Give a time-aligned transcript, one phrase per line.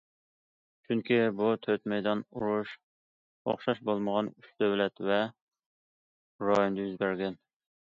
[0.85, 2.73] چۈنكى بۇ تۆت مەيدان ئۇرۇش
[3.51, 5.21] ئوخشاش بولمىغان ئۈچ دۆلەت ۋە
[6.49, 7.41] رايوندا يۈز بەرگەن.